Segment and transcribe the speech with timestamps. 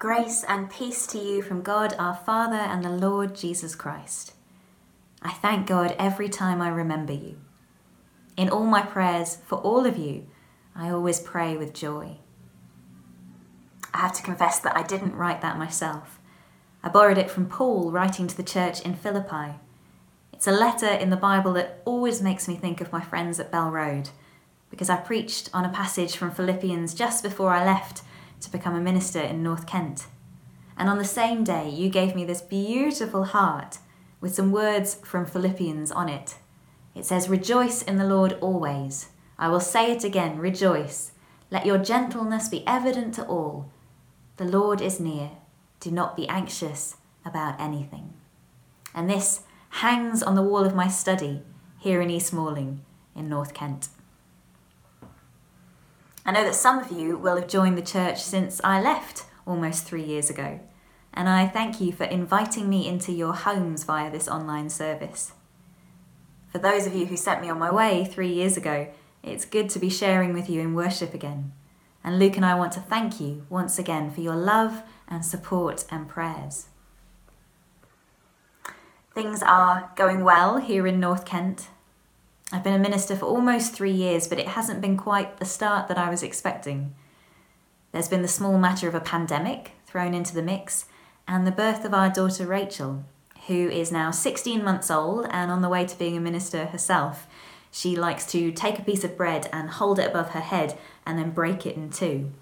[0.00, 4.32] Grace and peace to you from God our Father and the Lord Jesus Christ.
[5.20, 7.36] I thank God every time I remember you.
[8.34, 10.26] In all my prayers for all of you,
[10.74, 12.16] I always pray with joy.
[13.92, 16.18] I have to confess that I didn't write that myself.
[16.82, 19.56] I borrowed it from Paul writing to the church in Philippi.
[20.32, 23.52] It's a letter in the Bible that always makes me think of my friends at
[23.52, 24.08] Bell Road,
[24.70, 28.00] because I preached on a passage from Philippians just before I left
[28.40, 30.06] to become a minister in North Kent.
[30.76, 33.78] And on the same day, you gave me this beautiful heart
[34.20, 36.36] with some words from Philippians on it.
[36.94, 39.10] It says, Rejoice in the Lord always.
[39.38, 41.12] I will say it again, rejoice.
[41.50, 43.70] Let your gentleness be evident to all.
[44.36, 45.30] The Lord is near.
[45.80, 48.14] Do not be anxious about anything.
[48.94, 51.42] And this hangs on the wall of my study
[51.78, 52.80] here in East Malling
[53.14, 53.88] in North Kent.
[56.24, 59.84] I know that some of you will have joined the church since I left almost
[59.84, 60.60] three years ago,
[61.14, 65.32] and I thank you for inviting me into your homes via this online service.
[66.52, 68.88] For those of you who sent me on my way three years ago,
[69.22, 71.52] it's good to be sharing with you in worship again.
[72.02, 75.84] And Luke and I want to thank you once again for your love and support
[75.90, 76.66] and prayers.
[79.14, 81.68] Things are going well here in North Kent.
[82.52, 85.86] I've been a minister for almost three years, but it hasn't been quite the start
[85.88, 86.94] that I was expecting.
[87.92, 90.86] There's been the small matter of a pandemic thrown into the mix,
[91.28, 93.04] and the birth of our daughter Rachel,
[93.46, 97.26] who is now 16 months old and on the way to being a minister herself.
[97.70, 100.76] She likes to take a piece of bread and hold it above her head
[101.06, 102.32] and then break it in two.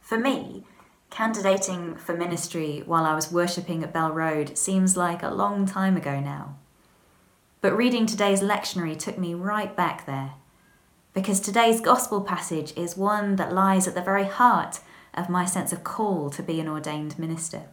[0.00, 0.64] For me,
[1.10, 5.96] candidating for ministry while I was worshipping at Bell Road seems like a long time
[5.96, 6.56] ago now.
[7.62, 10.32] But reading today's lectionary took me right back there,
[11.14, 14.80] because today's gospel passage is one that lies at the very heart
[15.14, 17.68] of my sense of call to be an ordained minister.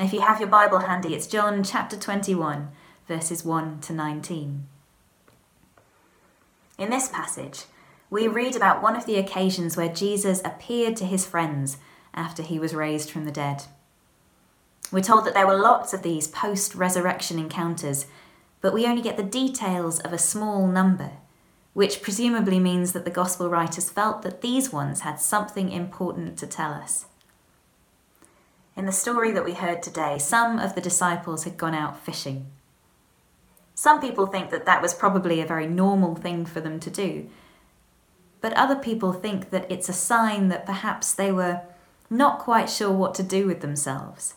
[0.00, 2.70] If you have your Bible handy, it's John chapter 21,
[3.06, 4.66] verses 1 to 19.
[6.76, 7.66] In this passage,
[8.10, 11.76] we read about one of the occasions where Jesus appeared to his friends
[12.12, 13.66] after he was raised from the dead.
[14.90, 18.06] We're told that there were lots of these post resurrection encounters
[18.64, 21.10] but we only get the details of a small number,
[21.74, 26.46] which presumably means that the Gospel writers felt that these ones had something important to
[26.46, 27.04] tell us.
[28.74, 32.46] In the story that we heard today, some of the disciples had gone out fishing.
[33.74, 37.28] Some people think that that was probably a very normal thing for them to do,
[38.40, 41.60] but other people think that it's a sign that perhaps they were
[42.08, 44.36] not quite sure what to do with themselves.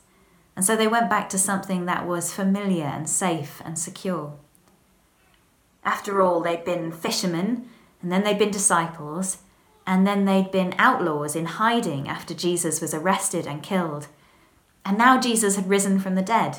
[0.57, 4.33] And so they went back to something that was familiar and safe and secure.
[5.83, 7.69] After all, they'd been fishermen,
[8.01, 9.37] and then they'd been disciples,
[9.85, 14.07] and then they'd been outlaws in hiding after Jesus was arrested and killed.
[14.83, 16.57] And now Jesus had risen from the dead.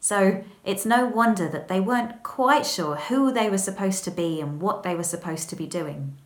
[0.00, 4.40] So it's no wonder that they weren't quite sure who they were supposed to be
[4.40, 6.16] and what they were supposed to be doing.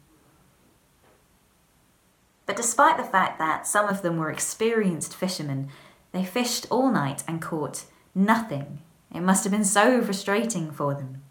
[2.46, 5.68] But despite the fact that some of them were experienced fishermen,
[6.12, 7.84] they fished all night and caught
[8.14, 8.80] nothing.
[9.14, 11.22] It must have been so frustrating for them.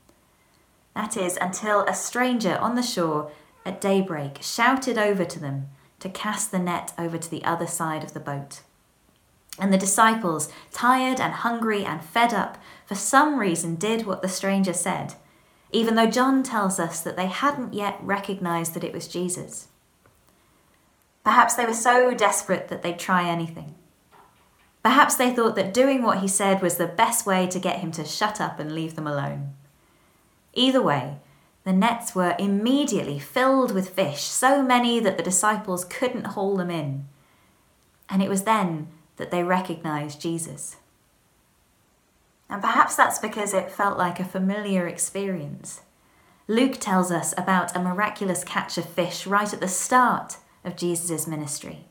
[0.96, 3.31] That is, until a stranger on the shore
[3.66, 5.69] at daybreak shouted over to them
[6.00, 8.62] to cast the net over to the other side of the boat.
[9.59, 14.30] And the disciples, tired and hungry and fed up, for some reason did what the
[14.30, 15.13] stranger said,
[15.72, 19.68] even though John tells us that they hadn't yet recognized that it was Jesus.
[21.24, 23.75] Perhaps they were so desperate that they'd try anything.
[24.84, 27.92] Perhaps they thought that doing what he said was the best way to get him
[27.92, 29.53] to shut up and leave them alone.
[30.53, 31.18] Either way,
[31.64, 36.72] the nets were immediately filled with fish, so many that the disciples couldn't haul them
[36.72, 37.08] in.
[38.09, 38.88] And it was then
[39.18, 40.78] that they recognized Jesus.
[42.50, 45.81] And perhaps that's because it felt like a familiar experience.
[46.48, 51.27] Luke tells us about a miraculous catch of fish right at the start of Jesus'
[51.27, 51.86] ministry.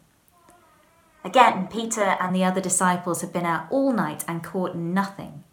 [1.25, 5.45] Again, Peter and the other disciples had been out all night and caught nothing.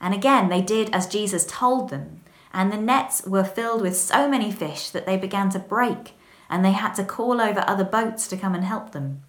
[0.00, 2.22] And again, they did as Jesus told them,
[2.52, 6.14] and the nets were filled with so many fish that they began to break,
[6.48, 9.22] and they had to call over other boats to come and help them.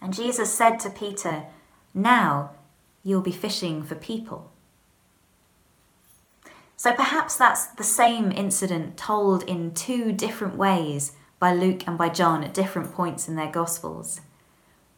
[0.00, 1.44] And Jesus said to Peter,
[1.94, 2.50] Now
[3.02, 4.50] you'll be fishing for people.
[6.76, 11.12] So perhaps that's the same incident told in two different ways
[11.44, 14.22] by Luke and by John at different points in their Gospels.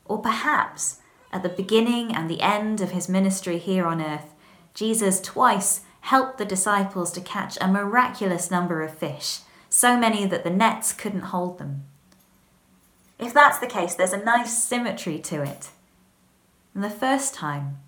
[0.05, 1.01] Or perhaps
[1.33, 4.33] at the beginning and the end of his ministry here on earth,
[4.73, 10.45] Jesus twice helped the disciples to catch a miraculous number of fish, so many that
[10.45, 11.83] the nets couldn't hold them.
[13.19, 15.71] If that's the case, there's a nice symmetry to it.
[16.77, 17.79] And the first time,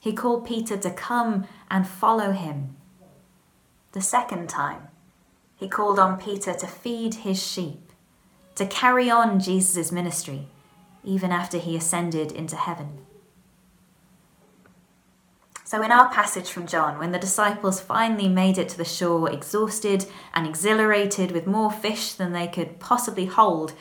[0.00, 2.76] he called Peter to come and follow him.
[3.90, 4.82] The second time,
[5.56, 7.80] he called on Peter to feed his sheep,
[8.54, 10.46] to carry on Jesus' ministry,
[11.02, 13.04] even after he ascended into heaven.
[15.64, 19.30] So, in our passage from John, when the disciples finally made it to the shore,
[19.30, 23.72] exhausted and exhilarated with more fish than they could possibly hold,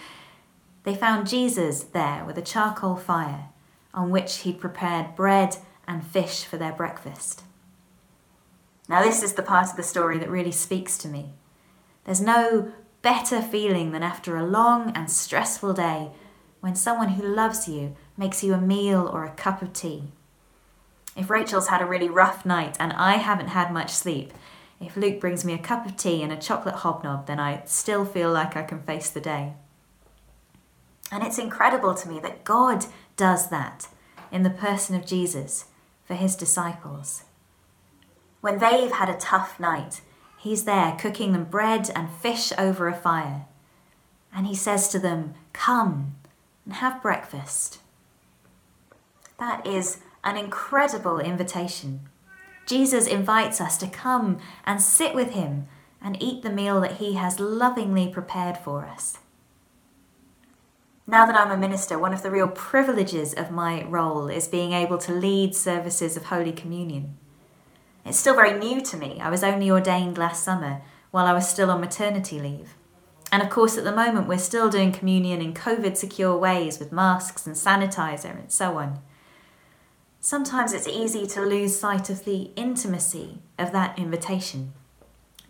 [0.84, 3.50] they found Jesus there with a charcoal fire
[3.94, 7.44] on which he'd prepared bread and fish for their breakfast.
[8.90, 11.34] Now, this is the part of the story that really speaks to me.
[12.06, 12.72] There's no
[13.04, 16.10] better feeling than after a long and stressful day
[16.62, 20.06] when someone who loves you makes you a meal or a cup of tea.
[21.16, 24.34] If Rachel's had a really rough night and I haven't had much sleep,
[24.80, 28.06] if Luke brings me a cup of tea and a chocolate hobnob, then I still
[28.06, 29.54] feel like I can face the day.
[31.12, 32.86] And it's incredible to me that God
[33.18, 33.88] does that
[34.32, 35.66] in the person of Jesus
[36.06, 37.24] for his disciples.
[38.42, 40.02] When they've had a tough night,
[40.44, 43.46] he's there cooking them bread and fish over a fire.
[44.36, 46.16] And he says to them, Come
[46.66, 47.80] and have breakfast.
[49.40, 52.02] That is an incredible invitation.
[52.66, 55.68] Jesus invites us to come and sit with him
[56.02, 59.20] and eat the meal that he has lovingly prepared for us.
[61.08, 64.74] Now that I'm a minister, one of the real privileges of my role is being
[64.74, 67.18] able to lead services of Holy Communion.
[68.06, 69.20] It's still very new to me.
[69.22, 72.76] I was only ordained last summer while I was still on maternity leave.
[73.32, 76.92] And of course, at the moment, we're still doing communion in COVID secure ways with
[76.92, 79.00] masks and sanitizer and so on.
[80.20, 84.74] Sometimes it's easy to lose sight of the intimacy of that invitation.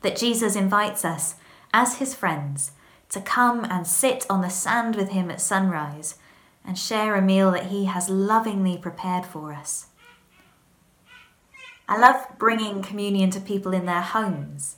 [0.02, 1.36] That Jesus invites us
[1.74, 2.72] as his friends
[3.10, 6.16] to come and sit on the sand with him at sunrise
[6.66, 9.88] and share a meal that he has lovingly prepared for us.
[11.88, 14.78] I love bringing communion to people in their homes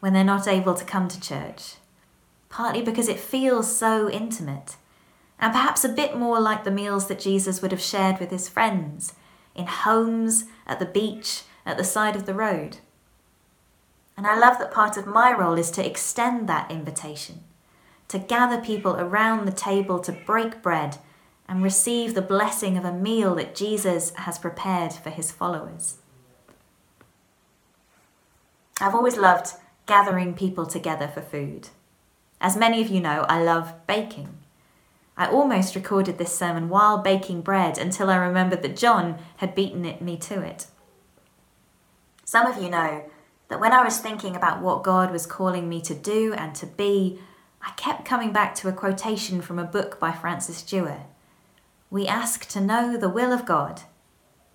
[0.00, 1.74] when they're not able to come to church,
[2.48, 4.76] partly because it feels so intimate,
[5.38, 8.48] and perhaps a bit more like the meals that Jesus would have shared with his
[8.48, 9.14] friends
[9.54, 12.78] in homes, at the beach, at the side of the road.
[14.16, 17.40] And I love that part of my role is to extend that invitation
[18.08, 20.98] to gather people around the table to break bread
[21.48, 25.98] and receive the blessing of a meal that Jesus has prepared for his followers.
[28.80, 29.52] I've always loved
[29.86, 31.68] gathering people together for food.
[32.40, 34.38] As many of you know, I love baking.
[35.16, 39.84] I almost recorded this sermon while baking bread until I remembered that John had beaten
[39.84, 40.66] it, me to it.
[42.24, 43.04] Some of you know
[43.48, 46.64] that when I was thinking about what God was calling me to do and to
[46.64, 47.18] be,
[47.60, 51.02] I kept coming back to a quotation from a book by Francis Dewar.
[51.90, 53.82] We ask to know the will of God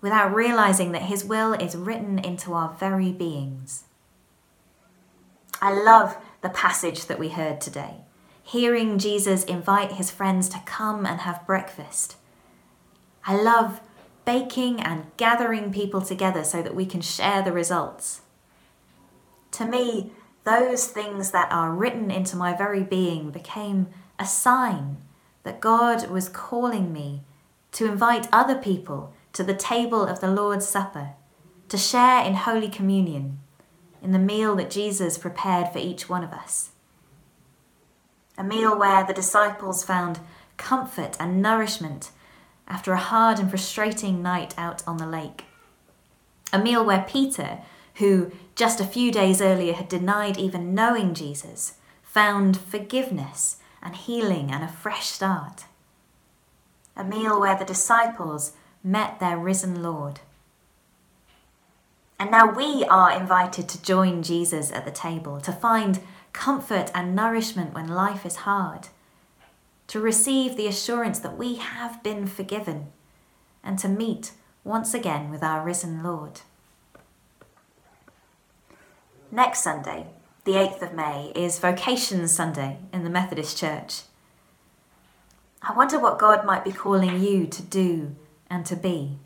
[0.00, 3.84] without realizing that His will is written into our very beings.
[5.66, 7.96] I love the passage that we heard today,
[8.40, 12.14] hearing Jesus invite his friends to come and have breakfast.
[13.26, 13.80] I love
[14.24, 18.20] baking and gathering people together so that we can share the results.
[19.50, 20.12] To me,
[20.44, 23.88] those things that are written into my very being became
[24.20, 24.98] a sign
[25.42, 27.22] that God was calling me
[27.72, 31.14] to invite other people to the table of the Lord's Supper,
[31.68, 33.40] to share in Holy Communion,
[34.02, 36.70] in the meal that Jesus prepared for each one of us.
[38.38, 40.20] A meal where the disciples found
[40.56, 42.10] comfort and nourishment
[42.68, 45.44] after a hard and frustrating night out on the lake.
[46.52, 47.58] A meal where Peter,
[47.94, 54.50] who just a few days earlier had denied even knowing Jesus, found forgiveness and healing
[54.50, 55.64] and a fresh start.
[56.96, 60.20] A meal where the disciples met their risen Lord.
[62.18, 66.00] And now we are invited to join Jesus at the table, to find
[66.32, 68.88] comfort and nourishment when life is hard,
[69.88, 72.92] to receive the assurance that we have been forgiven,
[73.62, 74.32] and to meet
[74.64, 76.40] once again with our risen Lord.
[79.30, 80.06] Next Sunday,
[80.44, 84.02] the 8th of May, is Vocation Sunday in the Methodist Church.
[85.60, 88.14] I wonder what God might be calling you to do
[88.48, 89.18] and to be.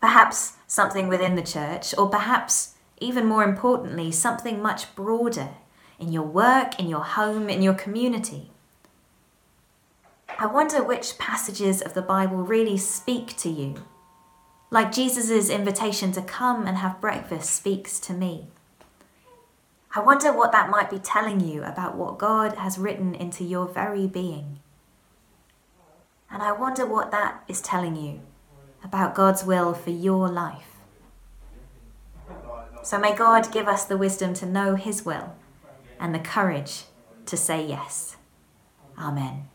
[0.00, 5.50] Perhaps something within the church, or perhaps, even more importantly, something much broader
[5.98, 8.50] in your work, in your home, in your community.
[10.36, 13.84] I wonder which passages of the Bible really speak to you,
[14.70, 18.48] like Jesus' invitation to come and have breakfast speaks to me.
[19.94, 23.68] I wonder what that might be telling you about what God has written into your
[23.68, 24.58] very being.
[26.28, 28.22] And I wonder what that is telling you
[28.84, 30.76] about God's will for your life.
[32.82, 35.34] So may God give us the wisdom to know His will
[35.98, 36.84] and the courage
[37.26, 38.16] to say yes.
[38.98, 39.48] Amen.